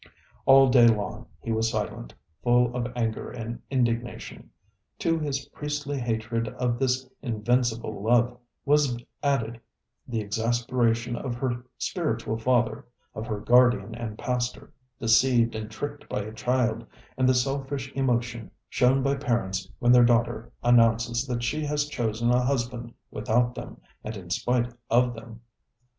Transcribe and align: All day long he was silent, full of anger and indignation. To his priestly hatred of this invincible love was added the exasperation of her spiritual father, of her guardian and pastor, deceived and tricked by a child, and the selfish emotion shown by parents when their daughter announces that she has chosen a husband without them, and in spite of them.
All 0.47 0.67
day 0.67 0.87
long 0.87 1.27
he 1.43 1.51
was 1.51 1.69
silent, 1.69 2.15
full 2.41 2.75
of 2.75 2.91
anger 2.95 3.29
and 3.29 3.61
indignation. 3.69 4.49
To 4.97 5.19
his 5.19 5.45
priestly 5.49 5.99
hatred 5.99 6.47
of 6.47 6.79
this 6.79 7.07
invincible 7.21 8.01
love 8.01 8.35
was 8.65 8.97
added 9.21 9.61
the 10.07 10.19
exasperation 10.19 11.15
of 11.15 11.35
her 11.35 11.65
spiritual 11.77 12.39
father, 12.39 12.83
of 13.13 13.27
her 13.27 13.39
guardian 13.41 13.93
and 13.93 14.17
pastor, 14.17 14.73
deceived 14.99 15.53
and 15.53 15.69
tricked 15.69 16.09
by 16.09 16.21
a 16.21 16.33
child, 16.33 16.83
and 17.15 17.29
the 17.29 17.35
selfish 17.35 17.91
emotion 17.93 18.49
shown 18.69 19.03
by 19.03 19.13
parents 19.13 19.69
when 19.77 19.91
their 19.91 20.03
daughter 20.03 20.51
announces 20.63 21.27
that 21.27 21.43
she 21.43 21.63
has 21.63 21.85
chosen 21.85 22.31
a 22.31 22.41
husband 22.43 22.91
without 23.11 23.53
them, 23.53 23.79
and 24.03 24.17
in 24.17 24.31
spite 24.31 24.73
of 24.89 25.13
them. 25.13 25.41